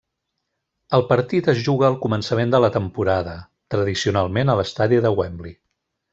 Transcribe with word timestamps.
El 0.97 1.03
partit 1.11 1.49
es 1.53 1.59
juga 1.67 1.85
al 1.89 1.97
començament 2.05 2.55
de 2.55 2.61
la 2.65 2.71
temporada, 2.77 3.37
tradicionalment 3.75 4.55
a 4.55 4.57
l'Estadi 4.63 5.05
de 5.07 5.13
Wembley. 5.21 5.55